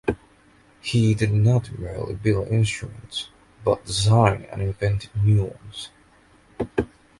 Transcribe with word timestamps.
He 0.81 1.13
did 1.13 1.31
not 1.31 1.77
merely 1.77 2.15
build 2.15 2.47
instruments, 2.47 3.29
but 3.63 3.85
designed 3.85 4.45
and 4.45 4.59
invented 4.59 5.11
new 5.23 5.43
ones. 5.43 5.91